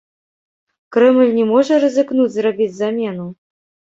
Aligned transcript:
Крэмль 0.95 1.33
не 1.39 1.43
можа 1.51 1.77
рызыкнуць 1.85 2.31
зрабіць 2.37 2.69
замену? 2.81 3.27